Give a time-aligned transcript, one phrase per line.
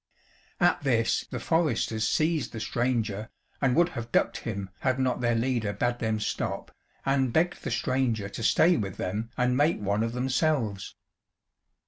[0.59, 3.29] At this the foresters seized the stranger,
[3.61, 7.69] and would have ducked him had not their leader bade them stop, and begged the
[7.69, 10.95] stranger to stay with them and make one of themselves.